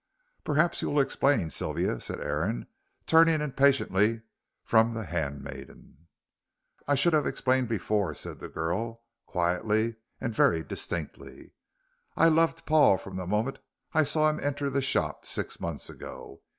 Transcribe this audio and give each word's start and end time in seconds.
"Perhaps 0.43 0.81
you 0.81 0.89
will 0.89 0.99
explain, 0.99 1.51
Sylvia," 1.51 1.99
said 2.01 2.19
Aaron, 2.21 2.65
turning 3.05 3.39
impatiently 3.39 4.23
from 4.63 4.95
the 4.95 5.03
handmaiden. 5.05 6.07
"I 6.87 6.95
should 6.95 7.13
have 7.13 7.27
explained 7.27 7.69
before," 7.69 8.15
said 8.15 8.39
the 8.39 8.49
girl, 8.49 9.03
quietly 9.27 9.97
and 10.19 10.33
very 10.33 10.63
distinctly. 10.63 11.51
"I 12.17 12.29
loved 12.29 12.65
Paul 12.65 12.97
from 12.97 13.15
the 13.15 13.27
moment 13.27 13.59
I 13.93 14.03
saw 14.03 14.27
him 14.27 14.39
enter 14.39 14.71
the 14.71 14.81
shop 14.81 15.27
six 15.27 15.59
months 15.59 15.87
ago. 15.87 16.41